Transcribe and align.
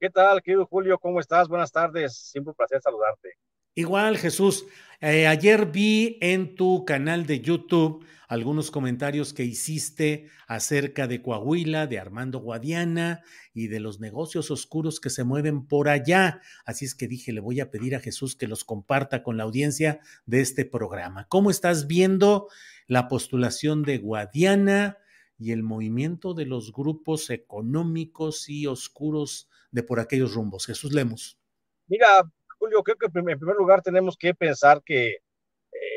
¿Qué 0.00 0.08
tal, 0.08 0.40
querido 0.40 0.64
Julio? 0.64 0.98
¿Cómo 0.98 1.20
estás? 1.20 1.46
Buenas 1.46 1.72
tardes. 1.72 2.16
Siempre 2.16 2.52
un 2.52 2.54
placer 2.54 2.80
saludarte. 2.80 3.34
Igual, 3.74 4.16
Jesús. 4.16 4.64
Eh, 5.02 5.26
ayer 5.26 5.66
vi 5.66 6.16
en 6.22 6.54
tu 6.54 6.86
canal 6.86 7.26
de 7.26 7.40
YouTube 7.40 8.06
algunos 8.26 8.70
comentarios 8.70 9.34
que 9.34 9.44
hiciste 9.44 10.30
acerca 10.46 11.06
de 11.06 11.20
Coahuila, 11.20 11.86
de 11.86 11.98
Armando 11.98 12.38
Guadiana 12.38 13.22
y 13.52 13.68
de 13.68 13.78
los 13.78 14.00
negocios 14.00 14.50
oscuros 14.50 15.00
que 15.00 15.10
se 15.10 15.22
mueven 15.22 15.68
por 15.68 15.90
allá. 15.90 16.40
Así 16.64 16.86
es 16.86 16.94
que 16.94 17.06
dije, 17.06 17.34
le 17.34 17.40
voy 17.40 17.60
a 17.60 17.70
pedir 17.70 17.94
a 17.94 18.00
Jesús 18.00 18.36
que 18.36 18.48
los 18.48 18.64
comparta 18.64 19.22
con 19.22 19.36
la 19.36 19.42
audiencia 19.42 20.00
de 20.24 20.40
este 20.40 20.64
programa. 20.64 21.26
¿Cómo 21.28 21.50
estás 21.50 21.86
viendo 21.86 22.48
la 22.86 23.06
postulación 23.06 23.82
de 23.82 23.98
Guadiana 23.98 24.96
y 25.40 25.52
el 25.52 25.62
movimiento 25.62 26.34
de 26.34 26.44
los 26.44 26.70
grupos 26.70 27.30
económicos 27.30 28.48
y 28.50 28.66
oscuros 28.66 29.48
de 29.70 29.82
por 29.82 29.98
aquellos 29.98 30.34
rumbos. 30.34 30.66
Jesús 30.66 30.92
Lemos. 30.92 31.38
Mira, 31.86 32.30
Julio, 32.58 32.82
creo 32.82 32.98
que 32.98 33.06
en 33.06 33.12
primer 33.12 33.56
lugar 33.56 33.80
tenemos 33.80 34.18
que 34.18 34.34
pensar 34.34 34.82
que 34.84 35.16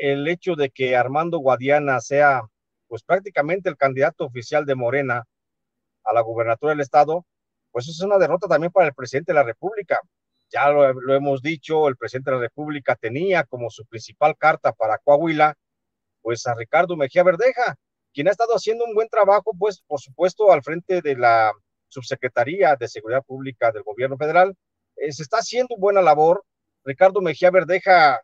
el 0.00 0.26
hecho 0.28 0.56
de 0.56 0.70
que 0.70 0.96
Armando 0.96 1.38
Guadiana 1.38 2.00
sea 2.00 2.42
pues 2.88 3.02
prácticamente 3.02 3.68
el 3.68 3.76
candidato 3.76 4.24
oficial 4.24 4.64
de 4.64 4.74
Morena 4.74 5.24
a 6.04 6.14
la 6.14 6.22
gubernatura 6.22 6.72
del 6.72 6.80
estado, 6.80 7.26
pues 7.70 7.86
es 7.88 8.00
una 8.00 8.16
derrota 8.16 8.48
también 8.48 8.72
para 8.72 8.86
el 8.86 8.94
presidente 8.94 9.32
de 9.32 9.36
la 9.36 9.42
República. 9.42 10.00
Ya 10.50 10.70
lo, 10.70 10.90
lo, 10.92 11.14
hemos 11.14 11.42
dicho, 11.42 11.88
el 11.88 11.96
presidente 11.96 12.30
de 12.30 12.36
la 12.36 12.42
República 12.42 12.96
tenía 12.96 13.44
como 13.44 13.68
su 13.68 13.84
principal 13.84 14.36
carta 14.38 14.72
para 14.72 14.98
Coahuila, 14.98 15.54
pues 16.22 16.46
a 16.46 16.54
Ricardo 16.54 16.96
Mejía 16.96 17.24
Verdeja, 17.24 17.76
quien 18.14 18.28
ha 18.28 18.30
estado 18.30 18.54
haciendo 18.54 18.84
un 18.84 18.94
buen 18.94 19.08
trabajo, 19.08 19.52
pues 19.58 19.82
por 19.86 20.00
supuesto 20.00 20.52
al 20.52 20.62
frente 20.62 21.02
de 21.02 21.16
la 21.16 21.52
Subsecretaría 21.88 22.76
de 22.76 22.88
Seguridad 22.88 23.24
Pública 23.24 23.72
del 23.72 23.82
Gobierno 23.82 24.16
Federal. 24.16 24.56
Eh, 24.96 25.12
se 25.12 25.22
está 25.22 25.38
haciendo 25.38 25.76
buena 25.76 26.00
labor. 26.00 26.44
Ricardo 26.84 27.20
Mejía 27.20 27.50
Verdeja, 27.50 28.20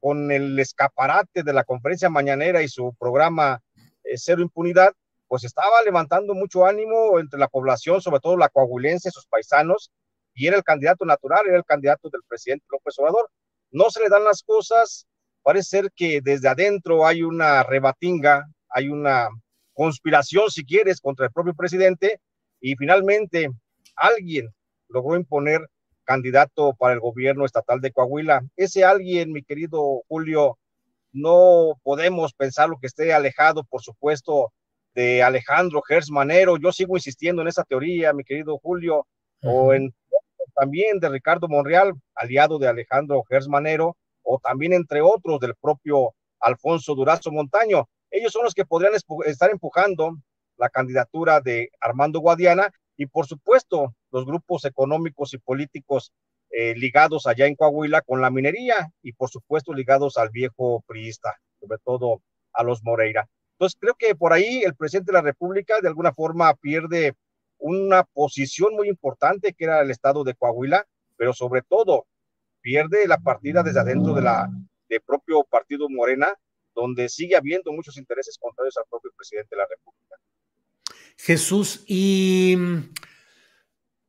con 0.00 0.30
el 0.30 0.58
escaparate 0.58 1.42
de 1.42 1.52
la 1.52 1.64
conferencia 1.64 2.10
mañanera 2.10 2.62
y 2.62 2.68
su 2.68 2.94
programa 2.98 3.60
eh, 4.02 4.16
Cero 4.16 4.42
Impunidad, 4.42 4.92
pues 5.28 5.44
estaba 5.44 5.82
levantando 5.82 6.34
mucho 6.34 6.66
ánimo 6.66 7.18
entre 7.18 7.38
la 7.38 7.48
población, 7.48 8.00
sobre 8.00 8.20
todo 8.20 8.36
la 8.36 8.48
coahuilense, 8.48 9.10
sus 9.10 9.26
paisanos, 9.26 9.90
y 10.34 10.46
era 10.46 10.56
el 10.56 10.64
candidato 10.64 11.04
natural, 11.04 11.46
era 11.46 11.56
el 11.56 11.64
candidato 11.64 12.08
del 12.10 12.22
presidente 12.26 12.66
López 12.70 12.98
Obrador. 12.98 13.30
No 13.70 13.90
se 13.90 14.00
le 14.02 14.08
dan 14.08 14.24
las 14.24 14.42
cosas, 14.42 15.06
parece 15.42 15.68
ser 15.68 15.92
que 15.94 16.20
desde 16.22 16.48
adentro 16.48 17.06
hay 17.06 17.22
una 17.22 17.62
rebatinga, 17.62 18.46
hay 18.74 18.88
una 18.88 19.28
conspiración, 19.72 20.50
si 20.50 20.64
quieres, 20.64 21.00
contra 21.00 21.26
el 21.26 21.32
propio 21.32 21.54
presidente, 21.54 22.20
y 22.60 22.74
finalmente 22.76 23.48
alguien 23.96 24.48
logró 24.88 25.16
imponer 25.16 25.60
candidato 26.04 26.74
para 26.74 26.94
el 26.94 27.00
gobierno 27.00 27.44
estatal 27.44 27.80
de 27.80 27.92
Coahuila. 27.92 28.42
Ese 28.56 28.84
alguien, 28.84 29.32
mi 29.32 29.42
querido 29.42 30.02
Julio, 30.08 30.58
no 31.12 31.78
podemos 31.84 32.34
pensar 32.34 32.68
lo 32.68 32.78
que 32.78 32.88
esté 32.88 33.14
alejado, 33.14 33.64
por 33.64 33.80
supuesto, 33.80 34.52
de 34.94 35.22
Alejandro 35.22 35.80
Gers 35.82 36.10
Manero. 36.10 36.56
Yo 36.56 36.72
sigo 36.72 36.96
insistiendo 36.96 37.42
en 37.42 37.48
esa 37.48 37.62
teoría, 37.64 38.12
mi 38.12 38.24
querido 38.24 38.58
Julio, 38.58 39.06
uh 39.42 39.48
-huh. 39.48 39.52
o 39.52 39.72
en 39.72 39.94
también 40.54 40.98
de 41.00 41.08
Ricardo 41.08 41.48
Monreal, 41.48 41.92
aliado 42.14 42.58
de 42.58 42.68
Alejandro 42.68 43.22
Gers 43.28 43.48
Manero, 43.48 43.96
o 44.22 44.38
también 44.38 44.72
entre 44.72 45.00
otros 45.00 45.38
del 45.40 45.54
propio 45.60 46.14
Alfonso 46.40 46.94
Durazo 46.94 47.30
Montaño. 47.30 47.88
Ellos 48.16 48.30
son 48.30 48.44
los 48.44 48.54
que 48.54 48.64
podrían 48.64 48.92
estar 48.94 49.50
empujando 49.50 50.16
la 50.56 50.68
candidatura 50.68 51.40
de 51.40 51.70
Armando 51.80 52.20
Guadiana 52.20 52.70
y 52.96 53.06
por 53.06 53.26
supuesto 53.26 53.92
los 54.12 54.24
grupos 54.24 54.64
económicos 54.64 55.34
y 55.34 55.38
políticos 55.38 56.12
eh, 56.50 56.76
ligados 56.76 57.26
allá 57.26 57.46
en 57.46 57.56
Coahuila 57.56 58.02
con 58.02 58.20
la 58.20 58.30
minería 58.30 58.88
y 59.02 59.14
por 59.14 59.30
supuesto 59.30 59.74
ligados 59.74 60.16
al 60.16 60.30
viejo 60.30 60.84
priista, 60.86 61.34
sobre 61.58 61.78
todo 61.84 62.22
a 62.52 62.62
los 62.62 62.84
Moreira. 62.84 63.28
Entonces 63.54 63.76
creo 63.80 63.94
que 63.94 64.14
por 64.14 64.32
ahí 64.32 64.62
el 64.62 64.76
presidente 64.76 65.10
de 65.10 65.18
la 65.18 65.22
República 65.22 65.80
de 65.80 65.88
alguna 65.88 66.12
forma 66.12 66.54
pierde 66.54 67.14
una 67.58 68.04
posición 68.04 68.76
muy 68.76 68.88
importante 68.88 69.54
que 69.54 69.64
era 69.64 69.80
el 69.80 69.90
estado 69.90 70.22
de 70.22 70.34
Coahuila, 70.34 70.86
pero 71.16 71.32
sobre 71.32 71.62
todo 71.62 72.06
pierde 72.60 73.08
la 73.08 73.18
partida 73.18 73.64
desde 73.64 73.80
adentro 73.80 74.14
de 74.14 74.22
la 74.22 74.48
del 74.88 75.00
propio 75.00 75.42
partido 75.42 75.88
Morena, 75.88 76.32
donde 76.74 77.08
sigue 77.08 77.36
habiendo 77.36 77.72
muchos 77.72 77.96
intereses 77.96 78.38
contrarios 78.38 78.76
al 78.76 78.84
propio 78.88 79.10
presidente 79.16 79.54
de 79.54 79.58
la 79.58 79.66
República. 79.68 80.16
Jesús, 81.16 81.84
y 81.86 82.56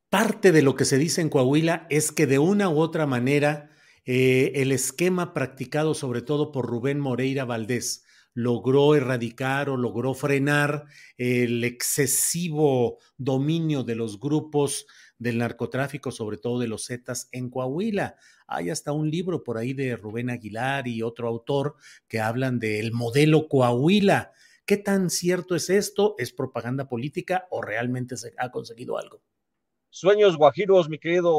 parte 0.09 0.51
de 0.51 0.61
lo 0.61 0.75
que 0.75 0.85
se 0.85 0.97
dice 0.97 1.21
en 1.21 1.29
Coahuila 1.29 1.87
es 1.89 2.11
que 2.11 2.25
de 2.27 2.39
una 2.39 2.69
u 2.69 2.79
otra 2.79 3.05
manera 3.05 3.69
eh, 4.05 4.53
el 4.55 4.71
esquema 4.71 5.33
practicado 5.33 5.93
sobre 5.93 6.21
todo 6.21 6.51
por 6.51 6.67
Rubén 6.67 6.99
Moreira 6.99 7.45
Valdés 7.45 8.05
logró 8.35 8.95
erradicar 8.95 9.69
o 9.69 9.77
logró 9.77 10.13
frenar 10.13 10.85
el 11.17 11.63
excesivo 11.63 12.99
dominio 13.17 13.83
de 13.83 13.95
los 13.95 14.19
grupos 14.19 14.85
del 15.17 15.37
narcotráfico, 15.37 16.11
sobre 16.11 16.37
todo 16.37 16.59
de 16.59 16.67
los 16.67 16.85
Zetas 16.87 17.29
en 17.31 17.49
Coahuila. 17.49 18.17
Hay 18.47 18.69
hasta 18.69 18.91
un 18.91 19.09
libro 19.09 19.43
por 19.43 19.57
ahí 19.57 19.73
de 19.73 19.95
Rubén 19.95 20.29
Aguilar 20.29 20.87
y 20.87 21.01
otro 21.01 21.27
autor 21.27 21.75
que 22.07 22.19
hablan 22.19 22.59
del 22.59 22.91
modelo 22.91 23.47
Coahuila. 23.47 24.33
¿Qué 24.65 24.77
tan 24.77 25.09
cierto 25.09 25.55
es 25.55 25.69
esto? 25.69 26.15
¿Es 26.17 26.33
propaganda 26.33 26.87
política 26.87 27.47
o 27.51 27.61
realmente 27.61 28.17
se 28.17 28.33
ha 28.37 28.51
conseguido 28.51 28.97
algo? 28.97 29.21
Sueños 29.89 30.37
guajiros, 30.37 30.89
mi 30.89 30.99
querido 30.99 31.33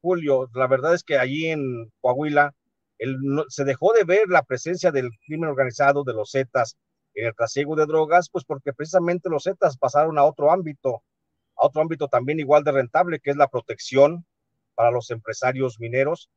Julio. 0.00 0.48
La 0.54 0.66
verdad 0.66 0.94
es 0.94 1.02
que 1.02 1.18
allí 1.18 1.46
en 1.46 1.90
Coahuila 2.00 2.54
el, 2.98 3.16
se 3.48 3.64
dejó 3.64 3.92
de 3.92 4.04
ver 4.04 4.28
la 4.28 4.42
presencia 4.42 4.92
del 4.92 5.10
crimen 5.26 5.50
organizado 5.50 6.04
de 6.04 6.14
los 6.14 6.30
Zetas 6.30 6.76
en 7.14 7.26
el 7.26 7.34
trasiego 7.34 7.74
de 7.76 7.86
drogas, 7.86 8.28
pues 8.30 8.44
porque 8.44 8.72
precisamente 8.72 9.28
los 9.28 9.44
Zetas 9.44 9.76
pasaron 9.76 10.18
a 10.18 10.24
otro 10.24 10.52
ámbito, 10.52 11.02
a 11.60 11.66
otro 11.66 11.82
ámbito 11.82 12.08
también 12.08 12.40
igual 12.40 12.64
de 12.64 12.72
rentable, 12.72 13.20
que 13.20 13.30
es 13.30 13.36
la 13.36 13.48
protección 13.48 14.24
para 14.74 14.90
los 14.90 15.10
empresarios 15.10 15.78
mineros. 15.78 16.30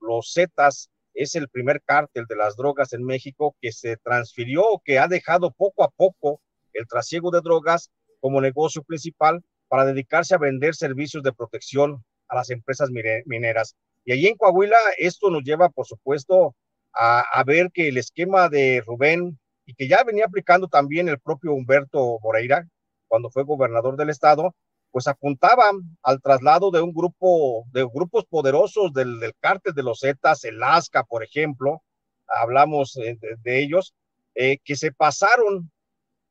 Los 0.00 0.32
Zetas 0.32 0.90
es 1.12 1.34
el 1.34 1.48
primer 1.48 1.82
cártel 1.82 2.24
de 2.26 2.36
las 2.36 2.56
drogas 2.56 2.92
en 2.92 3.04
México 3.04 3.54
que 3.60 3.72
se 3.72 3.96
transfirió, 3.98 4.80
que 4.84 4.98
ha 4.98 5.06
dejado 5.06 5.50
poco 5.50 5.84
a 5.84 5.90
poco 5.90 6.40
el 6.72 6.86
trasiego 6.86 7.30
de 7.30 7.40
drogas 7.40 7.90
como 8.20 8.40
negocio 8.40 8.82
principal 8.82 9.42
para 9.68 9.84
dedicarse 9.84 10.34
a 10.34 10.38
vender 10.38 10.74
servicios 10.74 11.22
de 11.22 11.32
protección 11.32 12.02
a 12.28 12.36
las 12.36 12.50
empresas 12.50 12.90
mineras. 13.26 13.76
Y 14.04 14.12
allí 14.12 14.28
en 14.28 14.36
Coahuila 14.36 14.78
esto 14.96 15.30
nos 15.30 15.42
lleva, 15.42 15.68
por 15.68 15.86
supuesto, 15.86 16.54
a 16.92 17.44
ver 17.46 17.70
que 17.70 17.88
el 17.88 17.98
esquema 17.98 18.48
de 18.48 18.82
Rubén 18.84 19.38
y 19.66 19.74
que 19.74 19.86
ya 19.86 20.02
venía 20.02 20.24
aplicando 20.24 20.68
también 20.68 21.08
el 21.08 21.20
propio 21.20 21.52
Humberto 21.52 22.18
Moreira 22.22 22.66
cuando 23.10 23.30
fue 23.30 23.44
gobernador 23.44 23.96
del 23.96 24.10
estado, 24.10 24.54
pues 24.90 25.06
apuntaban 25.06 25.96
al 26.02 26.20
traslado 26.20 26.70
de 26.70 26.80
un 26.80 26.92
grupo, 26.92 27.64
de 27.72 27.84
grupos 27.84 28.24
poderosos 28.26 28.92
del, 28.92 29.20
del 29.20 29.34
cártel 29.38 29.74
de 29.74 29.82
los 29.82 30.00
Zetas, 30.00 30.44
el 30.44 30.62
ASCA, 30.62 31.04
por 31.04 31.22
ejemplo, 31.22 31.82
hablamos 32.26 32.94
de, 32.94 33.18
de 33.42 33.62
ellos, 33.62 33.94
eh, 34.34 34.58
que 34.64 34.76
se 34.76 34.92
pasaron 34.92 35.70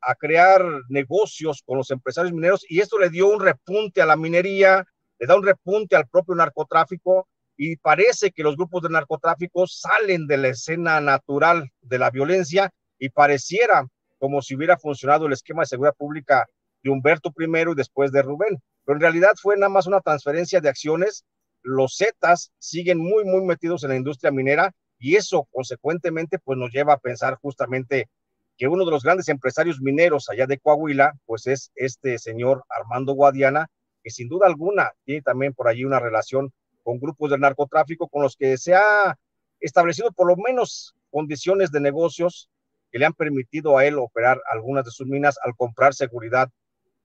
a 0.01 0.15
crear 0.15 0.63
negocios 0.87 1.61
con 1.65 1.77
los 1.77 1.91
empresarios 1.91 2.33
mineros 2.33 2.65
y 2.69 2.79
esto 2.79 2.97
le 2.97 3.09
dio 3.09 3.27
un 3.27 3.41
repunte 3.41 4.01
a 4.01 4.05
la 4.05 4.15
minería, 4.15 4.85
le 5.19 5.27
da 5.27 5.35
un 5.35 5.45
repunte 5.45 5.95
al 5.95 6.07
propio 6.07 6.35
narcotráfico 6.35 7.27
y 7.57 7.75
parece 7.75 8.31
que 8.31 8.43
los 8.43 8.55
grupos 8.55 8.83
de 8.83 8.89
narcotráfico 8.89 9.67
salen 9.67 10.27
de 10.27 10.37
la 10.37 10.47
escena 10.49 11.01
natural 11.01 11.69
de 11.81 11.99
la 11.99 12.09
violencia 12.09 12.71
y 12.97 13.09
pareciera 13.09 13.85
como 14.17 14.41
si 14.41 14.55
hubiera 14.55 14.77
funcionado 14.77 15.25
el 15.25 15.33
esquema 15.33 15.63
de 15.63 15.67
seguridad 15.67 15.95
pública 15.95 16.47
de 16.83 16.89
Humberto 16.89 17.31
primero 17.31 17.71
y 17.71 17.75
después 17.75 18.11
de 18.11 18.21
Rubén. 18.21 18.61
Pero 18.85 18.97
en 18.97 19.01
realidad 19.01 19.33
fue 19.41 19.55
nada 19.55 19.69
más 19.69 19.87
una 19.87 20.01
transferencia 20.01 20.61
de 20.61 20.69
acciones. 20.69 21.25
Los 21.61 21.97
Zetas 21.97 22.51
siguen 22.59 22.97
muy, 22.97 23.25
muy 23.25 23.41
metidos 23.41 23.83
en 23.83 23.89
la 23.89 23.95
industria 23.95 24.31
minera 24.31 24.71
y 24.97 25.15
eso 25.15 25.47
consecuentemente 25.51 26.39
pues 26.39 26.57
nos 26.57 26.71
lleva 26.71 26.93
a 26.93 26.99
pensar 26.99 27.35
justamente 27.41 28.09
que 28.57 28.67
uno 28.67 28.83
de 28.83 28.91
los 28.91 29.03
grandes 29.03 29.29
empresarios 29.29 29.79
mineros 29.79 30.29
allá 30.29 30.45
de 30.45 30.57
Coahuila 30.57 31.13
pues 31.25 31.47
es 31.47 31.71
este 31.75 32.19
señor 32.19 32.63
Armando 32.69 33.13
Guadiana, 33.13 33.67
que 34.03 34.09
sin 34.09 34.27
duda 34.27 34.47
alguna 34.47 34.91
tiene 35.05 35.21
también 35.21 35.53
por 35.53 35.69
allí 35.69 35.85
una 35.85 35.99
relación 35.99 36.51
con 36.83 36.99
grupos 36.99 37.31
de 37.31 37.37
narcotráfico 37.37 38.09
con 38.09 38.21
los 38.21 38.35
que 38.35 38.57
se 38.57 38.75
ha 38.75 39.17
establecido 39.61 40.11
por 40.11 40.27
lo 40.27 40.35
menos 40.35 40.95
condiciones 41.09 41.71
de 41.71 41.79
negocios 41.79 42.49
que 42.91 42.99
le 42.99 43.05
han 43.05 43.13
permitido 43.13 43.77
a 43.77 43.85
él 43.85 43.97
operar 43.97 44.41
algunas 44.51 44.83
de 44.85 44.91
sus 44.91 45.07
minas 45.07 45.37
al 45.43 45.55
comprar 45.55 45.93
seguridad 45.93 46.49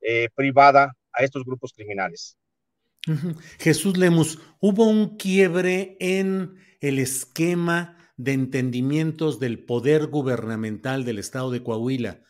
eh, 0.07 0.29
privada 0.35 0.97
a 1.13 1.25
estos 1.25 1.45
grupos 1.45 1.73
criminales. 1.73 2.37
Jesús 3.59 3.97
Lemus, 3.97 4.39
hubo 4.61 4.85
un 4.85 5.17
quiebre 5.17 5.97
en 5.99 6.55
el 6.81 6.99
esquema 6.99 7.97
de 8.17 8.33
entendimientos 8.33 9.41
del 9.41 9.65
poder 9.65 10.07
gubernamental 10.07 11.05
del 11.05 11.19
estado 11.19 11.51
de 11.51 11.63
Coahuila 11.63 12.21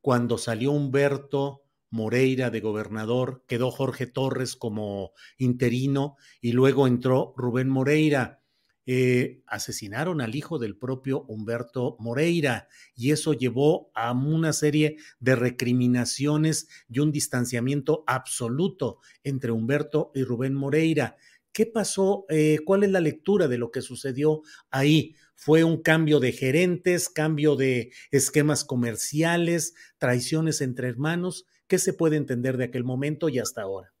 cuando 0.00 0.38
salió 0.38 0.70
Humberto 0.70 1.62
Moreira 1.88 2.50
de 2.50 2.60
gobernador, 2.60 3.42
quedó 3.48 3.70
Jorge 3.70 4.06
Torres 4.06 4.54
como 4.54 5.12
interino 5.38 6.16
y 6.40 6.52
luego 6.52 6.86
entró 6.86 7.32
Rubén 7.36 7.70
Moreira 7.70 8.43
eh, 8.86 9.42
asesinaron 9.46 10.20
al 10.20 10.34
hijo 10.34 10.58
del 10.58 10.76
propio 10.76 11.24
Humberto 11.28 11.96
Moreira 11.98 12.68
y 12.94 13.12
eso 13.12 13.32
llevó 13.32 13.90
a 13.94 14.12
una 14.12 14.52
serie 14.52 14.96
de 15.20 15.36
recriminaciones 15.36 16.68
y 16.88 16.98
un 16.98 17.10
distanciamiento 17.10 18.04
absoluto 18.06 18.98
entre 19.22 19.52
Humberto 19.52 20.10
y 20.14 20.22
Rubén 20.22 20.54
Moreira. 20.54 21.16
¿Qué 21.52 21.66
pasó? 21.66 22.26
Eh, 22.28 22.58
¿Cuál 22.64 22.82
es 22.82 22.90
la 22.90 23.00
lectura 23.00 23.48
de 23.48 23.58
lo 23.58 23.70
que 23.70 23.80
sucedió 23.80 24.42
ahí? 24.70 25.14
¿Fue 25.36 25.64
un 25.64 25.80
cambio 25.82 26.20
de 26.20 26.32
gerentes, 26.32 27.08
cambio 27.08 27.56
de 27.56 27.92
esquemas 28.10 28.64
comerciales, 28.64 29.74
traiciones 29.98 30.60
entre 30.60 30.88
hermanos? 30.88 31.46
¿Qué 31.68 31.78
se 31.78 31.92
puede 31.92 32.16
entender 32.16 32.56
de 32.56 32.64
aquel 32.64 32.84
momento 32.84 33.28
y 33.28 33.38
hasta 33.38 33.62
ahora? 33.62 33.93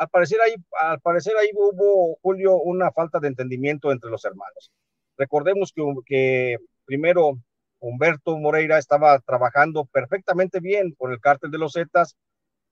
Al 0.00 0.08
parecer 0.08 0.40
ahí, 0.40 0.54
al 0.80 0.98
parecer 1.00 1.36
ahí 1.36 1.50
hubo, 1.52 2.18
Julio, 2.22 2.56
una 2.56 2.90
falta 2.90 3.20
de 3.20 3.28
entendimiento 3.28 3.92
entre 3.92 4.10
los 4.10 4.24
hermanos. 4.24 4.72
Recordemos 5.18 5.74
que, 6.06 6.56
primero 6.86 7.32
Humberto 7.80 8.38
Moreira 8.38 8.78
estaba 8.78 9.18
trabajando 9.18 9.84
perfectamente 9.84 10.60
bien 10.60 10.94
con 10.96 11.12
el 11.12 11.20
cártel 11.20 11.50
de 11.50 11.58
los 11.58 11.74
Zetas. 11.74 12.16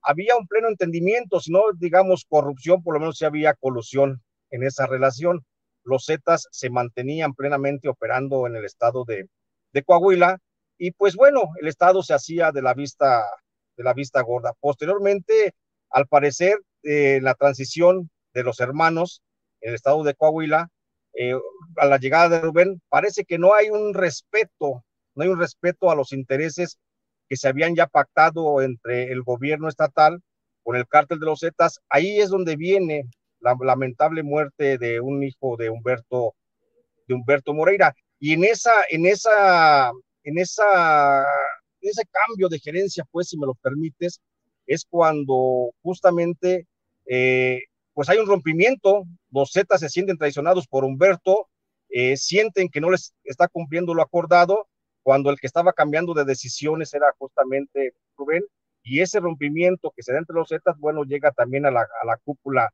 Había 0.01 0.37
un 0.37 0.47
pleno 0.47 0.69
entendimiento, 0.69 1.39
si 1.39 1.51
no 1.51 1.65
digamos 1.77 2.25
corrupción, 2.27 2.81
por 2.81 2.95
lo 2.95 2.99
menos 2.99 3.19
sí 3.19 3.25
había 3.25 3.53
colusión 3.53 4.23
en 4.49 4.63
esa 4.63 4.87
relación. 4.87 5.45
Los 5.83 6.05
Zetas 6.07 6.47
se 6.49 6.71
mantenían 6.71 7.35
plenamente 7.35 7.89
operando 7.89 8.47
en 8.47 8.55
el 8.55 8.65
estado 8.65 9.05
de, 9.05 9.27
de 9.71 9.83
Coahuila 9.83 10.39
y 10.79 10.93
pues 10.93 11.15
bueno, 11.15 11.51
el 11.61 11.67
estado 11.67 12.01
se 12.01 12.15
hacía 12.15 12.51
de 12.51 12.63
la 12.63 12.73
vista 12.73 13.23
de 13.77 13.83
la 13.83 13.93
vista 13.93 14.19
gorda. 14.23 14.53
Posteriormente, 14.59 15.53
al 15.91 16.07
parecer, 16.07 16.57
eh, 16.83 17.19
la 17.21 17.35
transición 17.35 18.09
de 18.33 18.43
los 18.43 18.59
hermanos 18.59 19.21
en 19.61 19.69
el 19.69 19.75
estado 19.75 20.03
de 20.03 20.15
Coahuila, 20.15 20.69
eh, 21.13 21.35
a 21.77 21.85
la 21.85 21.97
llegada 21.97 22.29
de 22.29 22.41
Rubén, 22.41 22.81
parece 22.89 23.25
que 23.25 23.37
no 23.37 23.53
hay 23.53 23.69
un 23.69 23.93
respeto, 23.93 24.83
no 25.15 25.23
hay 25.23 25.29
un 25.29 25.39
respeto 25.39 25.91
a 25.91 25.95
los 25.95 26.13
intereses 26.13 26.77
que 27.27 27.37
se 27.37 27.47
habían 27.47 27.75
ya 27.75 27.87
pactado 27.87 28.61
entre 28.61 29.11
el 29.11 29.23
gobierno 29.23 29.67
estatal 29.67 30.21
con 30.63 30.75
el 30.75 30.87
cártel 30.87 31.19
de 31.19 31.25
los 31.25 31.39
Zetas. 31.41 31.79
Ahí 31.89 32.19
es 32.19 32.29
donde 32.29 32.55
viene 32.55 33.09
la 33.39 33.55
lamentable 33.61 34.23
muerte 34.23 34.77
de 34.77 34.99
un 34.99 35.23
hijo 35.23 35.57
de 35.57 35.69
Humberto, 35.69 36.35
de 37.07 37.15
Humberto 37.15 37.53
Moreira. 37.53 37.93
Y 38.19 38.33
en 38.33 38.43
esa, 38.43 38.71
en 38.89 39.05
esa, 39.05 39.91
en 40.23 40.37
esa, 40.37 41.21
en 41.81 41.89
ese 41.89 42.03
cambio 42.11 42.49
de 42.49 42.59
gerencia, 42.59 43.05
pues, 43.11 43.29
si 43.29 43.37
me 43.37 43.45
lo 43.45 43.55
permites, 43.55 44.19
es 44.69 44.85
cuando 44.87 45.71
justamente 45.81 46.67
eh, 47.07 47.63
pues 47.93 48.07
hay 48.07 48.19
un 48.19 48.27
rompimiento, 48.27 49.03
los 49.31 49.51
Zetas 49.51 49.79
se 49.81 49.89
sienten 49.89 50.17
traicionados 50.17 50.67
por 50.67 50.85
Humberto, 50.85 51.49
eh, 51.89 52.15
sienten 52.17 52.69
que 52.69 52.79
no 52.79 52.91
les 52.91 53.13
está 53.23 53.47
cumpliendo 53.47 53.95
lo 53.95 54.03
acordado, 54.03 54.67
cuando 55.01 55.31
el 55.31 55.39
que 55.39 55.47
estaba 55.47 55.73
cambiando 55.73 56.13
de 56.13 56.23
decisiones 56.23 56.93
era 56.93 57.07
justamente 57.17 57.93
Rubén, 58.15 58.43
y 58.83 59.01
ese 59.01 59.19
rompimiento 59.19 59.91
que 59.95 60.03
se 60.03 60.13
da 60.13 60.19
entre 60.19 60.35
los 60.35 60.49
Zetas, 60.49 60.77
bueno, 60.77 61.03
llega 61.03 61.31
también 61.31 61.65
a 61.65 61.71
la, 61.71 61.81
a 61.81 62.05
la 62.05 62.17
cúpula 62.23 62.69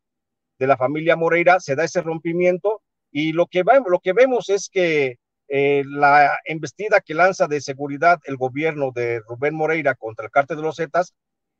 de 0.59 0.67
la 0.67 0.75
familia 0.75 1.15
Moreira, 1.15 1.61
se 1.61 1.75
da 1.75 1.85
ese 1.85 2.01
rompimiento, 2.01 2.81
y 3.09 3.31
lo 3.31 3.47
que, 3.47 3.63
va, 3.63 3.79
lo 3.87 3.99
que 3.99 4.11
vemos 4.11 4.49
es 4.49 4.69
que 4.69 5.15
eh, 5.47 5.83
la 5.85 6.37
embestida 6.43 6.99
que 6.99 7.13
lanza 7.13 7.47
de 7.47 7.61
seguridad 7.61 8.19
el 8.25 8.35
gobierno 8.35 8.91
de 8.93 9.21
Rubén 9.27 9.55
Moreira 9.55 9.95
contra 9.95 10.25
el 10.25 10.31
cártel 10.31 10.57
de 10.57 10.63
los 10.63 10.75
Zetas, 10.75 11.13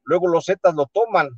luego 0.05 0.27
los 0.27 0.45
Zetas 0.45 0.73
lo 0.73 0.85
toman 0.85 1.29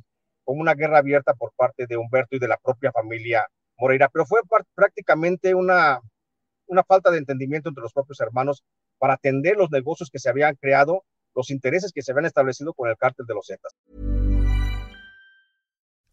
como 0.44 0.60
una 0.60 0.74
guerra 0.74 0.98
abierta 0.98 1.34
por 1.34 1.52
parte 1.56 1.86
de 1.86 1.96
Humberto 1.96 2.36
y 2.36 2.38
de 2.38 2.48
la 2.48 2.56
propia 2.56 2.92
familia 2.92 3.46
Moreira, 3.76 4.08
pero 4.12 4.26
fue 4.26 4.40
prácticamente 4.74 5.54
una, 5.54 6.00
una 6.66 6.82
falta 6.84 7.10
de 7.10 7.18
entendimiento 7.18 7.68
entre 7.68 7.82
los 7.82 7.92
propios 7.92 8.20
hermanos 8.20 8.64
para 8.98 9.14
atender 9.14 9.56
los 9.56 9.70
negocios 9.70 10.10
que 10.10 10.18
se 10.18 10.28
habían 10.28 10.56
creado, 10.56 11.04
los 11.34 11.50
intereses 11.50 11.92
que 11.92 12.02
se 12.02 12.12
habían 12.12 12.26
establecido 12.26 12.72
con 12.74 12.88
el 12.88 12.96
cártel 12.96 13.26
de 13.26 13.34
los 13.34 13.46
Zetas. 13.46 13.74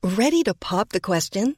Ready 0.03 0.43
to 0.43 0.53
pop 0.53 0.89
the 0.91 1.01
question? 1.01 1.57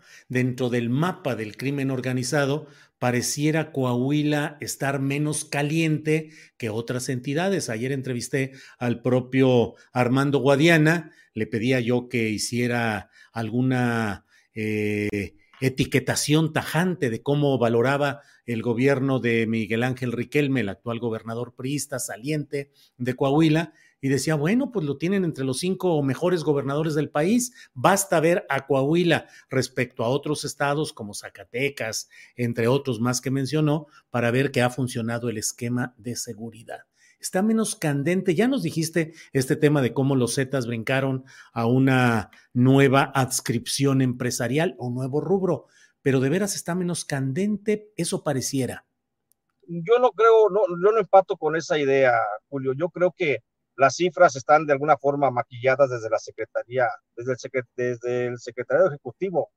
dentro 0.31 0.69
del 0.69 0.89
mapa 0.89 1.35
del 1.35 1.57
crimen 1.57 1.91
organizado, 1.91 2.67
pareciera 2.99 3.73
Coahuila 3.73 4.55
estar 4.61 5.01
menos 5.01 5.43
caliente 5.43 6.29
que 6.57 6.69
otras 6.69 7.09
entidades. 7.09 7.69
Ayer 7.69 7.91
entrevisté 7.91 8.53
al 8.79 9.01
propio 9.01 9.73
Armando 9.91 10.39
Guadiana, 10.39 11.11
le 11.33 11.47
pedía 11.47 11.81
yo 11.81 12.07
que 12.07 12.29
hiciera 12.29 13.09
alguna 13.33 14.23
eh, 14.53 15.35
etiquetación 15.59 16.53
tajante 16.53 17.09
de 17.09 17.21
cómo 17.21 17.57
valoraba 17.57 18.21
el 18.45 18.61
gobierno 18.61 19.19
de 19.19 19.47
Miguel 19.47 19.83
Ángel 19.83 20.13
Riquelme, 20.13 20.61
el 20.61 20.69
actual 20.69 20.99
gobernador 20.99 21.55
priista 21.55 21.99
saliente 21.99 22.71
de 22.97 23.15
Coahuila, 23.17 23.73
y 24.01 24.09
decía, 24.09 24.35
bueno, 24.35 24.71
pues 24.71 24.85
lo 24.85 24.97
tienen 24.97 25.23
entre 25.23 25.45
los 25.45 25.59
cinco 25.59 26.01
mejores 26.01 26.43
gobernadores 26.43 26.95
del 26.95 27.09
país, 27.09 27.53
basta 27.73 28.19
ver 28.19 28.45
a 28.49 28.65
Coahuila 28.65 29.27
respecto 29.49 30.03
a 30.03 30.09
otros 30.09 30.43
estados 30.43 30.91
como 30.91 31.13
Zacatecas, 31.13 32.09
entre 32.35 32.67
otros 32.67 32.99
más 32.99 33.21
que 33.21 33.29
mencionó, 33.29 33.85
para 34.09 34.31
ver 34.31 34.51
que 34.51 34.61
ha 34.61 34.71
funcionado 34.71 35.29
el 35.29 35.37
esquema 35.37 35.93
de 35.97 36.15
seguridad. 36.15 36.81
Está 37.19 37.43
menos 37.43 37.75
candente, 37.75 38.33
ya 38.33 38.47
nos 38.47 38.63
dijiste 38.63 39.13
este 39.31 39.55
tema 39.55 39.83
de 39.83 39.93
cómo 39.93 40.15
los 40.15 40.33
Zetas 40.33 40.65
brincaron 40.65 41.23
a 41.53 41.67
una 41.67 42.31
nueva 42.51 43.11
adscripción 43.13 44.01
empresarial 44.01 44.75
o 44.79 44.89
nuevo 44.89 45.21
rubro, 45.21 45.67
pero 46.01 46.19
de 46.19 46.29
veras 46.29 46.55
está 46.55 46.73
menos 46.73 47.05
candente, 47.05 47.91
eso 47.95 48.23
pareciera. 48.23 48.85
Yo 49.67 49.99
no 49.99 50.09
creo, 50.11 50.49
no, 50.49 50.61
yo 50.67 50.91
no 50.91 50.99
empato 50.99 51.37
con 51.37 51.55
esa 51.55 51.77
idea, 51.77 52.11
Julio. 52.49 52.73
Yo 52.73 52.89
creo 52.89 53.13
que 53.15 53.43
las 53.81 53.95
cifras 53.95 54.35
están 54.35 54.67
de 54.67 54.73
alguna 54.73 54.95
forma 54.95 55.31
maquilladas 55.31 55.89
desde 55.89 56.07
la 56.07 56.19
Secretaría, 56.19 56.87
desde 57.15 57.31
el, 57.31 57.65
desde 57.75 58.25
el 58.27 58.37
Secretario 58.37 58.85
Ejecutivo 58.85 59.49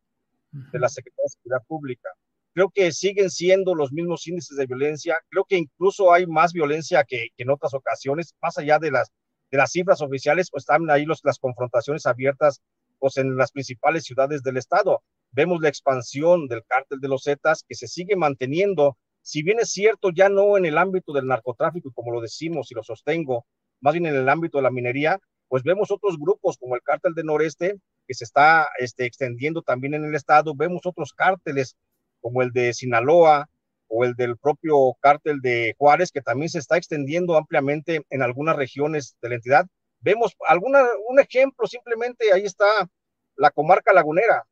de 0.51 0.79
la 0.79 0.89
Secretaría 0.89 1.25
de 1.25 1.29
Seguridad 1.29 1.67
Pública. 1.69 2.09
Creo 2.55 2.71
que 2.71 2.91
siguen 2.93 3.29
siendo 3.29 3.75
los 3.75 3.93
mismos 3.93 4.27
índices 4.27 4.57
de 4.57 4.65
violencia. 4.65 5.19
Creo 5.29 5.45
que 5.45 5.59
incluso 5.59 6.11
hay 6.11 6.27
más 6.27 6.55
violencia 6.55 7.05
que, 7.05 7.29
en 7.37 7.51
otras 7.51 7.75
ocasiones, 7.75 8.35
más 8.41 8.57
allá 8.57 8.79
de 8.79 8.93
las, 8.93 9.13
de 9.51 9.59
las 9.59 9.71
cifras 9.73 10.01
oficiales, 10.01 10.49
pues 10.51 10.63
están 10.63 10.91
ahí 10.91 11.05
los, 11.05 11.21
las 11.23 11.39
confrontaciones 11.39 12.07
abiertas 12.07 12.63
pues, 12.99 13.19
en 13.19 13.37
las 13.37 13.53
principales 13.53 14.05
ciudades 14.05 14.43
del 14.43 14.57
Estado. 14.57 15.03
Vemos 15.33 15.61
la 15.61 15.69
expansión 15.69 16.49
del 16.49 16.65
cártel 16.65 17.01
de 17.01 17.09
los 17.09 17.25
Zetas 17.25 17.63
que 17.69 17.75
se 17.75 17.89
sigue 17.89 18.17
manteniendo, 18.17 18.97
si 19.21 19.43
bien 19.43 19.59
es 19.61 19.71
cierto, 19.71 20.09
ya 20.15 20.31
no 20.31 20.57
en 20.57 20.65
el 20.65 20.79
ámbito 20.79 21.13
del 21.13 21.27
narcotráfico, 21.27 21.93
como 21.93 22.11
lo 22.11 22.23
decimos 22.23 22.71
y 22.71 22.75
lo 22.75 22.83
sostengo, 22.83 23.45
más 23.85 23.93
bien 23.93 24.07
en 24.07 24.17
el 24.17 24.31
ámbito 24.31 24.57
de 24.57 24.63
la 24.63 24.71
minería, 24.71 25.21
pues 25.47 25.63
vemos 25.63 25.91
otros 25.91 26.19
grupos 26.19 26.57
como 26.57 26.75
el 26.75 26.81
cártel 26.81 27.13
de 27.13 27.23
Noreste, 27.23 27.77
que 28.09 28.15
se 28.15 28.25
está 28.25 28.67
este, 28.79 29.05
extendiendo 29.05 29.61
también 29.61 29.93
en 29.93 30.07
el 30.07 30.15
estado, 30.15 30.55
vemos 30.55 30.87
otros 30.87 31.13
cárteles 31.13 31.77
como 32.23 32.41
el 32.41 32.51
de 32.51 32.73
Sinaloa 32.73 33.47
o 33.89 34.07
el 34.07 34.15
del 34.15 34.39
propio 34.39 34.95
cártel 35.01 35.43
de 35.43 35.75
Juárez, 35.77 36.11
que 36.11 36.23
también 36.23 36.49
se 36.49 36.61
está 36.61 36.79
extendiendo 36.79 37.37
ampliamente 37.37 38.07
en 38.09 38.23
algunas 38.23 38.57
regiones 38.57 39.19
de 39.21 39.29
la 39.29 39.35
entidad. 39.35 39.67
Vemos 40.01 40.35
alguna, 40.49 40.83
un 41.07 41.21
ejemplo, 41.21 41.67
simplemente 41.67 42.33
ahí 42.33 42.45
está 42.47 42.89
la 43.37 43.51
comarca 43.51 43.93
lagunera, 43.93 44.45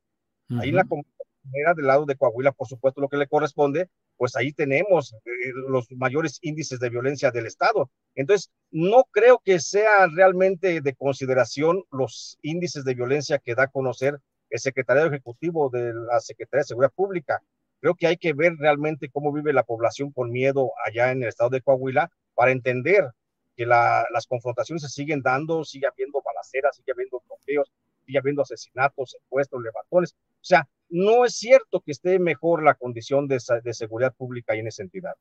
ahí 0.60 0.68
en 0.68 0.76
la 0.76 0.84
comarca 0.84 1.21
lagunera 1.42 1.74
del 1.74 1.86
lado 1.86 2.04
de 2.06 2.16
Coahuila, 2.16 2.52
por 2.52 2.68
supuesto, 2.68 3.00
lo 3.00 3.08
que 3.08 3.16
le 3.16 3.26
corresponde, 3.26 3.88
pues 4.16 4.36
ahí 4.36 4.52
tenemos 4.52 5.14
eh, 5.14 5.52
los 5.68 5.90
mayores 5.92 6.38
índices 6.42 6.78
de 6.78 6.90
violencia 6.90 7.30
del 7.30 7.46
Estado. 7.46 7.90
Entonces, 8.14 8.50
no 8.70 9.04
creo 9.10 9.40
que 9.44 9.58
sea 9.58 10.06
realmente 10.06 10.80
de 10.80 10.94
consideración 10.94 11.84
los 11.90 12.38
índices 12.42 12.84
de 12.84 12.94
violencia 12.94 13.38
que 13.38 13.54
da 13.54 13.64
a 13.64 13.68
conocer 13.68 14.18
el 14.50 14.60
secretario 14.60 15.06
ejecutivo 15.06 15.70
de 15.70 15.92
la 15.94 16.20
Secretaría 16.20 16.60
de 16.60 16.68
Seguridad 16.68 16.92
Pública. 16.94 17.42
Creo 17.80 17.94
que 17.94 18.06
hay 18.06 18.16
que 18.16 18.32
ver 18.32 18.52
realmente 18.58 19.10
cómo 19.10 19.32
vive 19.32 19.52
la 19.52 19.64
población 19.64 20.12
con 20.12 20.30
miedo 20.30 20.70
allá 20.86 21.10
en 21.10 21.22
el 21.22 21.28
estado 21.28 21.50
de 21.50 21.62
Coahuila 21.62 22.10
para 22.34 22.52
entender 22.52 23.10
que 23.56 23.66
las 23.66 24.26
confrontaciones 24.28 24.82
se 24.82 24.88
siguen 24.88 25.20
dando, 25.22 25.64
sigue 25.64 25.86
habiendo 25.86 26.22
balaceras, 26.22 26.76
sigue 26.76 26.92
habiendo 26.92 27.22
bloqueos, 27.26 27.70
sigue 28.06 28.18
habiendo 28.18 28.42
asesinatos, 28.42 29.10
secuestros, 29.10 29.62
levantones. 29.62 30.14
O 30.42 30.44
sea, 30.44 30.68
no 30.88 31.24
es 31.24 31.36
cierto 31.36 31.80
que 31.80 31.92
esté 31.92 32.18
mejor 32.18 32.64
la 32.64 32.74
condición 32.74 33.28
de, 33.28 33.38
seguridad 33.40 34.14
pública 34.14 34.52
ahí 34.52 34.58
en 34.58 34.66
esa 34.66 34.82
entidad. 34.82 35.14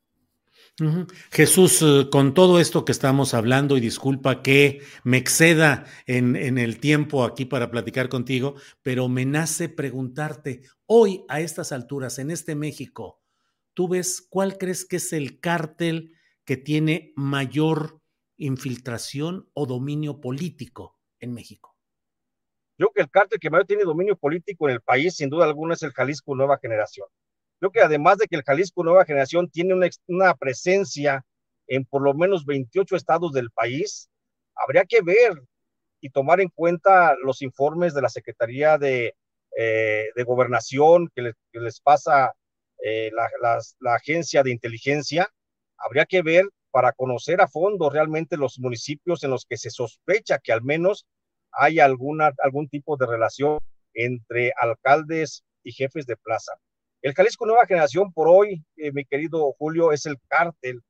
Jesús, 1.31 1.81
eh, 1.81 2.09
con 2.11 2.33
todo 2.33 2.59
esto 2.59 2.85
que 2.85 2.91
estamos 2.91 3.33
hablando, 3.33 3.77
y 3.77 3.79
disculpa 3.79 4.41
que 4.41 4.81
me 5.03 5.17
exceda 5.17 5.85
en, 6.07 6.35
en, 6.35 6.57
el 6.57 6.79
tiempo 6.79 7.23
aquí 7.23 7.45
para 7.45 7.71
platicar 7.71 8.09
contigo, 8.09 8.55
pero 8.81 9.07
me 9.07 9.25
nace 9.25 9.69
preguntarte, 9.69 10.63
hoy 10.87 11.23
a 11.29 11.39
estas 11.39 11.71
alturas, 11.71 12.19
en 12.19 12.31
este 12.31 12.55
México, 12.55 13.21
¿tú 13.73 13.87
ves 13.87 14.25
cuál 14.27 14.57
crees 14.57 14.85
que 14.85 14.97
es 14.97 15.13
el 15.13 15.39
cártel 15.39 16.13
que 16.45 16.57
tiene 16.57 17.13
mayor 17.15 18.01
infiltración 18.37 19.49
o 19.53 19.65
dominio 19.65 20.19
político 20.19 20.99
en 21.19 21.33
México? 21.33 21.70
Yo 22.81 22.87
creo 22.87 22.93
que 22.93 23.01
el 23.01 23.11
cártel 23.11 23.39
que 23.39 23.51
mayor 23.51 23.67
tiene 23.67 23.83
dominio 23.83 24.17
político 24.17 24.67
en 24.67 24.73
el 24.73 24.81
país, 24.81 25.15
sin 25.15 25.29
duda 25.29 25.45
alguna, 25.45 25.75
es 25.75 25.83
el 25.83 25.91
Jalisco 25.91 26.35
Nueva 26.35 26.57
Generación. 26.57 27.07
Creo 27.59 27.71
que 27.71 27.79
además 27.79 28.17
de 28.17 28.25
que 28.25 28.35
el 28.35 28.41
Jalisco 28.41 28.83
Nueva 28.83 29.05
Generación 29.05 29.51
tiene 29.51 29.75
una, 30.07 30.33
presencia 30.33 31.23
en 31.67 31.85
por 31.85 32.01
lo 32.01 32.15
menos 32.15 32.43
28 32.43 32.95
estados 32.95 33.33
del 33.33 33.51
país, 33.51 34.09
habría 34.55 34.83
que 34.85 35.03
ver 35.03 35.43
y 35.99 36.09
tomar 36.09 36.41
en 36.41 36.49
cuenta 36.49 37.15
los 37.23 37.43
informes 37.43 37.93
de 37.93 38.01
la 38.01 38.09
Secretaría 38.09 38.79
de, 38.79 39.13
eh, 39.55 40.09
Gobernación 40.25 41.07
que, 41.13 41.33
les 41.53 41.81
pasa 41.81 42.33
eh, 42.83 43.11
la, 43.13 43.59
la 43.79 43.93
agencia 43.93 44.41
de 44.41 44.49
inteligencia. 44.49 45.29
Habría 45.77 46.07
que 46.07 46.23
ver 46.23 46.45
para 46.71 46.93
conocer 46.93 47.41
a 47.41 47.47
fondo 47.47 47.91
realmente 47.91 48.37
los 48.37 48.57
municipios 48.57 49.23
en 49.23 49.29
los 49.29 49.45
que 49.45 49.57
se 49.57 49.69
sospecha 49.69 50.39
que 50.39 50.51
al 50.51 50.63
menos 50.63 51.05
hay 51.51 51.79
alguna, 51.79 52.31
algún 52.43 52.67
tipo 52.69 52.97
de 52.97 53.05
relación 53.05 53.59
entre 53.93 54.53
alcaldes 54.59 55.43
y 55.63 55.71
jefes 55.71 56.05
de 56.05 56.17
plaza. 56.17 56.53
El 57.01 57.13
Jalisco 57.13 57.45
Nueva 57.45 57.65
Generación 57.65 58.13
por 58.13 58.27
hoy, 58.29 58.63
eh, 58.77 58.91
mi 58.91 59.05
querido 59.05 59.53
Julio, 59.57 59.91
es 59.91 60.05
el 60.05 60.17
cártel 60.27 60.81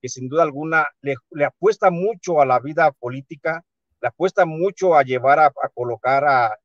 que 0.00 0.08
sin 0.08 0.28
duda 0.28 0.42
alguna 0.42 0.86
le, 1.02 1.16
apuesta 1.44 1.90
mucho 1.90 2.40
a 2.40 2.46
la 2.46 2.58
vida 2.58 2.90
política, 2.92 3.64
le 4.00 4.08
apuesta 4.08 4.46
mucho 4.46 4.96
a 4.96 5.02
llevar 5.02 5.38
a, 5.38 5.52
colocar 5.74 6.24
a, 6.24 6.56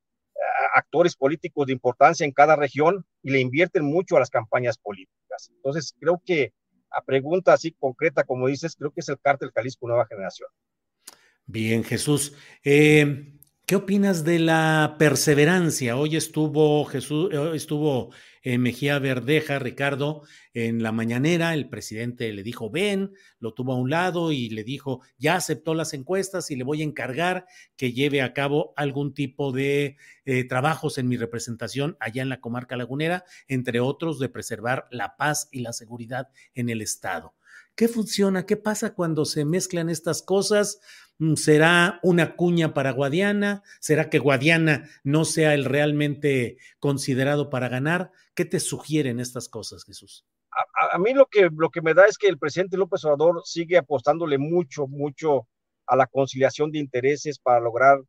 actores 0.74 1.15
políticos 1.15 1.67
de 1.67 1.74
importancia 1.74 2.25
en 2.25 2.31
cada 2.31 2.55
región 2.55 3.05
y 3.21 3.31
le 3.31 3.39
invierten 3.39 3.83
mucho 3.83 4.15
a 4.15 4.19
las 4.19 4.29
campañas 4.29 4.77
políticas. 4.77 5.50
Entonces, 5.50 5.93
creo 6.00 6.21
que 6.25 6.53
a 6.89 7.01
pregunta 7.01 7.53
así 7.53 7.71
concreta, 7.71 8.24
como 8.24 8.47
dices, 8.47 8.75
creo 8.75 8.91
que 8.91 9.01
es 9.01 9.09
el 9.09 9.19
cártel 9.19 9.51
Jalisco 9.53 9.88
Nueva 9.88 10.05
Generación. 10.07 10.50
Bien, 11.45 11.83
Jesús. 11.83 12.33
Eh, 12.63 13.35
¿Qué 13.65 13.75
opinas 13.75 14.24
de 14.24 14.38
la 14.38 14.95
perseverancia? 15.00 15.98
Hoy 15.98 16.15
estuvo 16.15 16.86
Jesús, 16.86 17.34
eh, 17.34 17.51
estuvo 17.55 18.12
eh, 18.43 18.60
Mejía 18.60 19.00
Verdeja, 19.00 19.57
Ricardo, 19.57 20.22
en 20.53 20.84
la 20.84 20.91
mañanera. 20.91 21.55
El 21.55 21.67
presidente 21.67 22.31
le 22.31 22.43
dijo, 22.43 22.69
ven, 22.69 23.13
lo 23.39 23.55
tuvo 23.55 23.74
a 23.74 23.77
un 23.77 23.89
lado 23.89 24.31
y 24.31 24.50
le 24.50 24.63
dijo, 24.63 25.01
ya 25.17 25.36
aceptó 25.38 25.74
las 25.74 25.95
encuestas 25.95 26.51
y 26.51 26.55
le 26.55 26.63
voy 26.63 26.81
a 26.81 26.86
encargar 26.86 27.48
que 27.75 27.91
lleve 27.91 28.22
a 28.22 28.34
cabo 28.34 28.72
algún 28.75 29.15
tipo 29.15 29.51
de 29.51 29.98
eh, 30.25 30.43
trabajos 30.43 31.00
en 31.00 31.07
mi 31.07 31.17
representación 31.17 31.98
allá 32.00 32.22
en 32.22 32.29
la 32.29 32.41
comarca 32.41 32.77
lagunera, 32.77 33.24
entre 33.48 33.79
otros 33.79 34.19
de 34.19 34.29
preservar 34.29 34.88
la 34.91 35.17
paz 35.17 35.50
y 35.51 35.62
la 35.62 35.74
seguridad 35.74 36.29
en 36.53 36.69
el 36.69 36.84
Estado. 36.84 37.34
¿Qué 37.75 37.89
funciona? 37.89 38.45
¿Qué 38.45 38.55
pasa 38.55 38.93
cuando 38.93 39.25
se 39.25 39.43
mezclan 39.43 39.89
estas 39.89 40.22
cosas? 40.22 40.79
Mm, 41.17 41.36
¿Será 41.36 42.00
una 42.03 42.36
cuña 42.36 42.74
para 42.74 42.91
Guadiana? 42.91 43.63
¿Será 43.79 44.10
que 44.10 44.19
Guadiana 44.19 44.89
no 45.03 45.24
sea 45.25 45.53
el 45.53 45.65
realmente 45.65 46.57
considerado 46.79 47.50
para 47.50 47.69
ganar? 47.69 48.12
¿Qué 48.34 48.45
te 48.45 48.60
sugieren 48.60 49.19
estas 49.19 49.48
cosas, 49.48 49.84
Jesús? 49.86 50.25
A, 50.91 50.98
mí 51.00 51.13
lo 51.13 51.25
que, 51.25 51.50
lo 51.55 51.69
que 51.69 51.81
me 51.81 51.93
da 51.93 52.05
es 52.05 52.17
que 52.17 52.27
el 52.27 52.38
presidente 52.38 52.77
López 52.77 53.03
Obrador 53.05 53.41
sigue 53.45 53.77
apostándole 53.77 54.38
mucho, 54.38 54.88
mucho 54.88 55.48
a 55.86 55.95
la 55.95 56.07
conciliación 56.07 56.72
de 56.72 56.79
intereses 56.79 57.39
para 57.39 57.60
lograr 57.60 58.00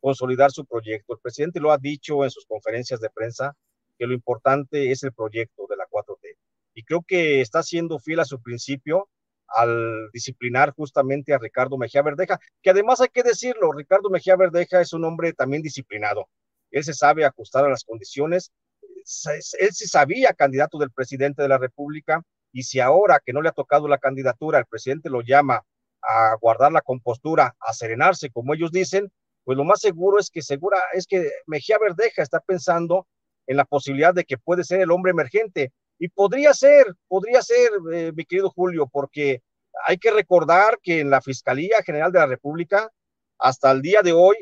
consolidar 0.00 0.50
su 0.50 0.66
proyecto. 0.66 1.14
El 1.14 1.20
presidente 1.20 1.60
lo 1.60 1.72
ha 1.72 1.78
dicho 1.78 2.24
en 2.24 2.30
sus 2.30 2.44
conferencias 2.46 3.00
de 3.00 3.08
prensa 3.08 3.54
que 3.98 4.06
lo 4.06 4.12
importante 4.12 4.90
es 4.90 5.02
el 5.02 5.12
proyecto 5.12 5.66
de 5.68 5.76
la 5.76 5.86
4T. 5.90 6.36
Y 6.74 6.82
creo 6.82 7.02
que 7.06 7.40
está 7.40 7.62
siendo 7.62 7.98
fiel 7.98 8.20
a 8.20 8.24
su 8.24 8.40
principio 8.42 9.08
al 9.48 10.10
disciplinar 10.12 10.72
justamente 10.74 11.32
a 11.32 11.38
Ricardo 11.38 11.78
Mejía 11.78 12.02
Verdeja, 12.02 12.38
que 12.62 12.70
además 12.70 13.00
hay 13.00 13.08
que 13.08 13.22
decirlo, 13.22 13.72
Ricardo 13.72 14.10
Mejía 14.10 14.36
Verdeja 14.36 14.80
es 14.80 14.92
un 14.92 15.04
hombre 15.04 15.32
también 15.32 15.62
disciplinado. 15.62 16.28
Él 16.70 16.84
se 16.84 16.94
sabe 16.94 17.24
ajustar 17.24 17.64
a 17.64 17.68
las 17.68 17.84
condiciones, 17.84 18.52
él 18.96 19.72
se 19.72 19.86
sabía 19.86 20.32
candidato 20.32 20.78
del 20.78 20.90
presidente 20.90 21.42
de 21.42 21.48
la 21.48 21.58
República 21.58 22.22
y 22.52 22.62
si 22.62 22.80
ahora 22.80 23.20
que 23.24 23.32
no 23.32 23.42
le 23.42 23.48
ha 23.48 23.52
tocado 23.52 23.88
la 23.88 23.98
candidatura, 23.98 24.58
el 24.58 24.66
presidente 24.66 25.10
lo 25.10 25.22
llama 25.22 25.62
a 26.02 26.36
guardar 26.40 26.72
la 26.72 26.82
compostura, 26.82 27.54
a 27.60 27.72
serenarse, 27.72 28.30
como 28.30 28.54
ellos 28.54 28.70
dicen, 28.70 29.10
pues 29.44 29.58
lo 29.58 29.64
más 29.64 29.80
seguro 29.80 30.18
es 30.18 30.30
que 30.30 30.42
segura 30.42 30.78
es 30.92 31.06
que 31.06 31.30
Mejía 31.46 31.78
Verdeja 31.78 32.22
está 32.22 32.40
pensando 32.40 33.06
en 33.46 33.56
la 33.56 33.64
posibilidad 33.64 34.14
de 34.14 34.24
que 34.24 34.38
puede 34.38 34.64
ser 34.64 34.80
el 34.80 34.90
hombre 34.90 35.10
emergente. 35.10 35.72
Y 35.98 36.08
podría 36.08 36.52
ser, 36.52 36.94
podría 37.08 37.42
ser, 37.42 37.70
eh, 37.92 38.12
mi 38.14 38.24
querido 38.24 38.50
Julio, 38.50 38.88
porque 38.90 39.42
hay 39.86 39.98
que 39.98 40.10
recordar 40.10 40.78
que 40.82 41.00
en 41.00 41.10
la 41.10 41.20
Fiscalía 41.20 41.82
General 41.84 42.12
de 42.12 42.18
la 42.18 42.26
República, 42.26 42.90
hasta 43.38 43.70
el 43.70 43.82
día 43.82 44.02
de 44.02 44.12
hoy, 44.12 44.36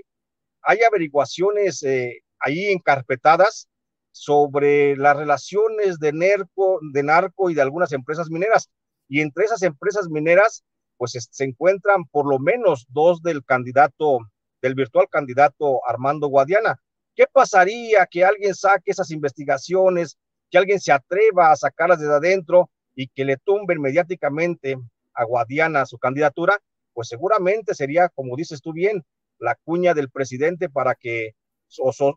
hay 0.62 0.82
averiguaciones 0.82 1.82
eh, 1.82 2.22
ahí 2.38 2.66
encarpetadas 2.66 3.68
sobre 4.12 4.96
las 4.96 5.16
relaciones 5.16 5.98
de 5.98 6.12
narco, 6.12 6.78
de 6.92 7.02
narco 7.02 7.50
y 7.50 7.54
de 7.54 7.62
algunas 7.62 7.92
empresas 7.92 8.30
mineras. 8.30 8.70
Y 9.08 9.20
entre 9.20 9.44
esas 9.44 9.62
empresas 9.62 10.08
mineras, 10.08 10.64
pues 10.96 11.12
se 11.30 11.44
encuentran 11.44 12.04
por 12.06 12.28
lo 12.28 12.38
menos 12.38 12.86
dos 12.90 13.22
del 13.22 13.44
candidato, 13.44 14.18
del 14.60 14.74
virtual 14.74 15.08
candidato 15.10 15.80
Armando 15.88 16.28
Guadiana. 16.28 16.80
¿Qué 17.14 17.24
pasaría 17.30 18.06
que 18.10 18.24
alguien 18.24 18.54
saque 18.54 18.92
esas 18.92 19.10
investigaciones, 19.10 20.16
que 20.52 20.58
alguien 20.58 20.78
se 20.78 20.92
atreva 20.92 21.50
a 21.50 21.56
sacarlas 21.56 21.98
desde 21.98 22.14
adentro 22.14 22.70
y 22.94 23.08
que 23.08 23.24
le 23.24 23.38
tumben 23.38 23.80
mediáticamente 23.80 24.76
a 25.14 25.24
Guadiana 25.24 25.86
su 25.86 25.98
candidatura? 25.98 26.58
Pues 26.92 27.08
seguramente 27.08 27.74
sería, 27.74 28.10
como 28.10 28.36
dices 28.36 28.60
tú 28.60 28.72
bien, 28.74 29.02
la 29.38 29.56
cuña 29.64 29.94
del 29.94 30.10
presidente 30.10 30.68
para 30.68 30.94
que 30.94 31.32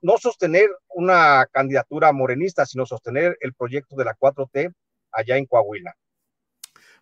no 0.01 0.17
sostener 0.17 0.69
una 0.89 1.47
candidatura 1.49 2.11
morenista, 2.11 2.65
sino 2.65 2.85
sostener 2.85 3.37
el 3.39 3.53
proyecto 3.53 3.95
de 3.95 4.03
la 4.03 4.13
4T 4.13 4.73
allá 5.13 5.37
en 5.37 5.45
Coahuila. 5.45 5.95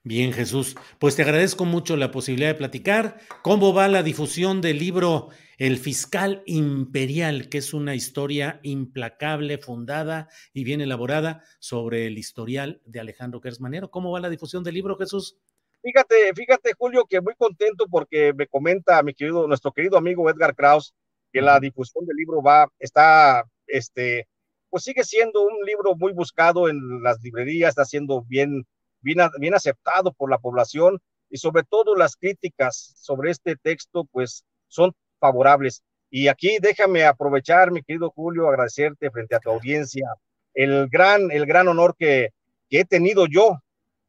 Bien, 0.06 0.34
Jesús. 0.34 0.76
Pues 1.00 1.16
te 1.16 1.22
agradezco 1.22 1.64
mucho 1.64 1.96
la 1.96 2.12
posibilidad 2.12 2.50
de 2.50 2.56
platicar. 2.56 3.20
¿Cómo 3.42 3.74
va 3.74 3.88
la 3.88 4.04
difusión 4.04 4.60
del 4.60 4.78
libro 4.78 5.30
El 5.58 5.78
Fiscal 5.78 6.44
Imperial, 6.46 7.48
que 7.48 7.60
es 7.60 7.74
una 7.74 7.96
historia 7.96 8.60
implacable, 8.64 9.60
fundada 9.60 10.28
y 10.52 10.66
bien 10.66 10.82
elaborada 10.82 11.42
sobre 11.60 12.06
el 12.08 12.18
historial 12.18 12.82
de 12.86 13.00
Alejandro 13.00 13.40
Kersmanero? 13.40 13.92
¿Cómo 13.92 14.12
va 14.12 14.20
la 14.20 14.30
difusión 14.30 14.62
del 14.62 14.74
libro, 14.74 14.98
Jesús? 14.98 15.38
Fíjate, 15.82 16.34
fíjate, 16.36 16.74
Julio, 16.78 17.06
que 17.10 17.22
muy 17.22 17.36
contento 17.36 17.86
porque 17.90 18.34
me 18.34 18.48
comenta 18.48 19.02
mi 19.04 19.14
querido, 19.14 19.48
nuestro 19.48 19.72
querido 19.72 19.98
amigo 19.98 20.30
Edgar 20.30 20.54
Kraus, 20.54 20.94
que 21.32 21.42
la 21.42 21.62
difusión 21.62 22.06
del 22.06 22.18
libro 22.18 22.42
va, 22.42 22.70
está, 22.78 23.46
este, 23.68 24.28
pues 24.70 24.84
sigue 24.84 25.06
siendo 25.06 25.44
un 25.44 25.66
libro 25.66 25.96
muy 25.96 26.12
buscado 26.12 26.68
en 26.68 27.02
las 27.02 27.24
librerías, 27.24 27.70
está 27.70 27.86
siendo 27.86 28.24
bien 28.24 28.66
bien, 29.04 29.54
aceptado 29.54 30.14
por 30.14 30.30
la 30.30 30.40
población 30.40 31.00
y 31.30 31.38
sobre 31.38 31.64
todo 31.64 31.96
las 31.96 32.16
críticas 32.16 32.94
sobre 32.98 33.32
este 33.32 33.56
texto 33.56 34.06
pues 34.12 34.44
son 34.68 34.94
favorables. 35.20 35.84
Y 36.10 36.28
aquí 36.28 36.58
déjame 36.62 37.06
aprovechar, 37.06 37.72
mi 37.72 37.82
querido 37.82 38.12
Julio, 38.12 38.48
agradecerte 38.48 39.12
frente 39.12 39.36
a 39.36 39.40
tu 39.40 39.50
audiencia 39.50 40.08
el 40.54 40.88
gran, 40.90 41.32
el 41.32 41.46
gran 41.46 41.68
honor 41.68 41.96
que, 41.98 42.30
que 42.70 42.82
he 42.82 42.86
tenido 42.86 43.26
yo 43.28 43.60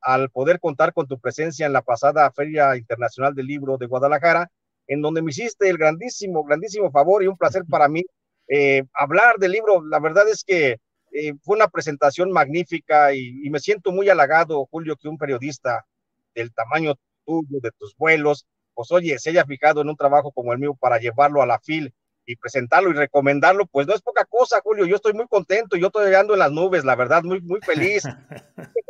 al 0.00 0.30
poder 0.30 0.60
contar 0.60 0.92
con 0.92 1.06
tu 1.06 1.18
presencia 1.18 1.66
en 1.66 1.72
la 1.72 1.82
pasada 1.82 2.30
Feria 2.32 2.76
Internacional 2.76 3.34
del 3.34 3.46
Libro 3.46 3.78
de 3.78 3.86
Guadalajara, 3.86 4.50
en 4.86 5.00
donde 5.00 5.22
me 5.22 5.30
hiciste 5.30 5.68
el 5.70 5.78
grandísimo, 5.78 6.44
grandísimo 6.44 6.90
favor 6.90 7.22
y 7.22 7.26
un 7.26 7.38
placer 7.38 7.62
para 7.68 7.88
mí 7.88 8.04
eh, 8.48 8.84
hablar 8.92 9.38
del 9.38 9.52
libro. 9.52 9.82
La 9.84 9.98
verdad 9.98 10.28
es 10.28 10.44
que 10.44 10.76
eh, 11.14 11.32
fue 11.42 11.56
una 11.56 11.68
presentación 11.68 12.32
magnífica 12.32 13.14
y, 13.14 13.48
me 13.48 13.60
siento 13.60 13.92
muy 13.92 14.08
halagado, 14.08 14.66
Julio, 14.66 14.96
que 14.96 15.08
un 15.08 15.16
periodista 15.16 15.86
del 16.34 16.52
tamaño 16.52 16.96
tuyo, 17.24 17.60
de 17.62 17.70
tus 17.78 17.96
vuelos, 17.96 18.46
pues 18.74 18.90
oye, 18.90 19.16
se 19.20 19.30
haya 19.30 19.46
fijado 19.46 19.80
en 19.80 19.88
un 19.88 19.96
trabajo 19.96 20.32
como 20.32 20.52
el 20.52 20.58
mío 20.58 20.74
para 20.74 20.98
llevarlo 20.98 21.40
a 21.40 21.46
la 21.46 21.60
FIL 21.60 21.94
y 22.26 22.34
presentarlo 22.34 22.90
y 22.90 22.94
recomendarlo, 22.94 23.66
pues 23.66 23.86
no 23.86 23.94
es 23.94 24.02
poca 24.02 24.24
cosa, 24.24 24.60
Julio. 24.64 24.86
Yo 24.86 24.96
estoy 24.96 25.12
muy 25.12 25.28
contento, 25.28 25.76
yo 25.76 25.86
estoy 25.86 26.06
llegando 26.06 26.32
en 26.32 26.40
las 26.40 26.50
nubes, 26.50 26.84
la 26.84 26.96
verdad, 26.96 27.22
muy, 27.22 27.40
muy 27.40 27.60
feliz. 27.60 28.02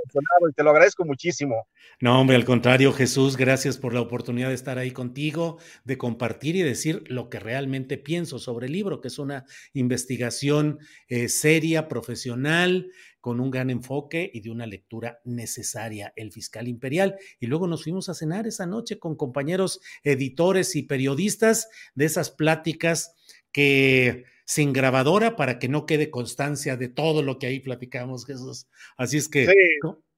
y 0.48 0.52
te 0.52 0.62
lo 0.62 0.70
agradezco 0.70 1.04
muchísimo. 1.04 1.68
No, 2.00 2.20
hombre, 2.20 2.36
al 2.36 2.44
contrario, 2.44 2.92
Jesús, 2.92 3.36
gracias 3.36 3.78
por 3.78 3.94
la 3.94 4.00
oportunidad 4.00 4.48
de 4.48 4.54
estar 4.54 4.78
ahí 4.78 4.90
contigo, 4.90 5.58
de 5.84 5.98
compartir 5.98 6.56
y 6.56 6.62
decir 6.62 7.04
lo 7.06 7.28
que 7.28 7.40
realmente 7.40 7.98
pienso 7.98 8.38
sobre 8.38 8.66
el 8.66 8.72
libro, 8.72 9.00
que 9.00 9.08
es 9.08 9.18
una 9.18 9.44
investigación 9.72 10.78
eh, 11.08 11.28
seria, 11.28 11.88
profesional, 11.88 12.90
con 13.20 13.40
un 13.40 13.50
gran 13.50 13.70
enfoque 13.70 14.30
y 14.34 14.40
de 14.40 14.50
una 14.50 14.66
lectura 14.66 15.20
necesaria, 15.24 16.12
El 16.14 16.30
Fiscal 16.30 16.68
Imperial. 16.68 17.16
Y 17.40 17.46
luego 17.46 17.66
nos 17.66 17.84
fuimos 17.84 18.08
a 18.08 18.14
cenar 18.14 18.46
esa 18.46 18.66
noche 18.66 18.98
con 18.98 19.16
compañeros 19.16 19.80
editores 20.02 20.76
y 20.76 20.82
periodistas 20.82 21.68
de 21.94 22.04
esas 22.04 22.30
pláticas 22.30 23.14
que 23.50 24.24
sin 24.44 24.72
grabadora 24.72 25.36
para 25.36 25.58
que 25.58 25.68
no 25.68 25.86
quede 25.86 26.10
constancia 26.10 26.76
de 26.76 26.88
todo 26.88 27.22
lo 27.22 27.38
que 27.38 27.46
ahí 27.46 27.60
platicamos, 27.60 28.26
Jesús. 28.26 28.66
Así 28.96 29.16
es 29.16 29.28
que... 29.28 29.46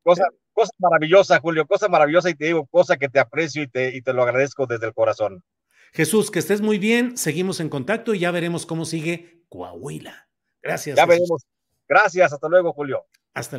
cosa, 0.02 0.24
cosa 0.52 0.72
maravillosa, 0.78 1.40
Julio, 1.40 1.66
cosa 1.66 1.88
maravillosa 1.88 2.30
y 2.30 2.34
te 2.34 2.46
digo, 2.46 2.66
cosa 2.66 2.96
que 2.96 3.08
te 3.08 3.18
aprecio 3.18 3.62
y 3.62 3.68
te, 3.68 3.94
y 3.94 4.02
te 4.02 4.12
lo 4.12 4.22
agradezco 4.22 4.66
desde 4.66 4.86
el 4.86 4.94
corazón. 4.94 5.42
Jesús, 5.92 6.30
que 6.30 6.38
estés 6.38 6.60
muy 6.60 6.78
bien, 6.78 7.16
seguimos 7.16 7.60
en 7.60 7.68
contacto 7.68 8.14
y 8.14 8.20
ya 8.20 8.30
veremos 8.30 8.66
cómo 8.66 8.84
sigue 8.84 9.44
Coahuila. 9.48 10.28
Gracias. 10.62 10.96
Ya 10.96 11.06
veremos. 11.06 11.46
Gracias, 11.88 12.32
hasta 12.32 12.48
luego, 12.48 12.72
Julio. 12.72 13.06
Hasta 13.32 13.58